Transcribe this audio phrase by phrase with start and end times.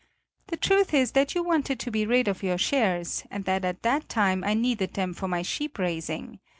[0.47, 3.83] The truth is that you wanted to be rid of your shares, and that at
[3.83, 6.39] that time I needed them for my sheep raising.